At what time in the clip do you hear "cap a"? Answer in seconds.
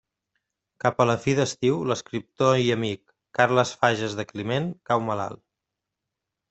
0.83-1.05